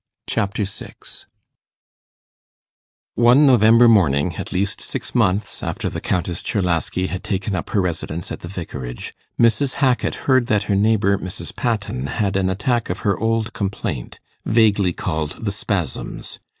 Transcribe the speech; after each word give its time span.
Chapter 0.27 0.65
6 0.65 1.27
One 3.13 3.45
November 3.45 3.87
morning, 3.87 4.35
at 4.37 4.51
least 4.51 4.81
six 4.81 5.13
months 5.13 5.61
after 5.61 5.89
the 5.91 6.01
Countess 6.01 6.41
Czerlaski 6.41 7.05
had 7.09 7.23
taken 7.23 7.53
up 7.55 7.69
her 7.69 7.81
residence 7.81 8.31
at 8.31 8.39
the 8.39 8.47
vicarage, 8.47 9.13
Mrs. 9.39 9.73
Hackit 9.75 10.15
heard 10.25 10.47
that 10.47 10.63
her 10.63 10.75
neighbour 10.75 11.19
Mrs. 11.19 11.55
Patten 11.55 12.07
had 12.07 12.35
an 12.35 12.49
attack 12.49 12.89
of 12.89 13.01
her 13.01 13.15
old 13.19 13.53
complaint, 13.53 14.19
vaguely 14.43 14.91
called 14.91 15.33
'the 15.45 15.51
spasms'. 15.51 16.39